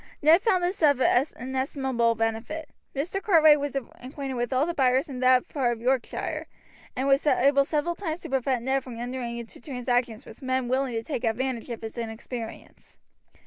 [0.23, 2.69] Ned found this of inestimable benefit.
[2.95, 3.21] Mr.
[3.21, 6.47] Cartwright was acquainted with all the buyers in that part of Yorkshire,
[6.95, 10.93] and was able several times to prevent Ned from entering into transactions with men willing
[10.93, 12.97] to take advantage of his inexperience.